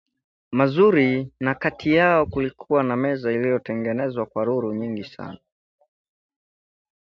[0.51, 5.39] mazuri na kati yao kulikuwa na meza iliyotengenezwa kwa lulu nyingi sana